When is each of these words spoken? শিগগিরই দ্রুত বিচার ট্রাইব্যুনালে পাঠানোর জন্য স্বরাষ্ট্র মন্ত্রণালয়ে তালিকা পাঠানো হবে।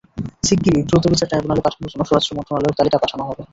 শিগগিরই 0.47 0.83
দ্রুত 0.89 1.03
বিচার 1.13 1.29
ট্রাইব্যুনালে 1.29 1.65
পাঠানোর 1.65 1.91
জন্য 1.91 2.03
স্বরাষ্ট্র 2.09 2.35
মন্ত্রণালয়ে 2.37 2.77
তালিকা 2.79 2.97
পাঠানো 3.03 3.23
হবে। 3.29 3.41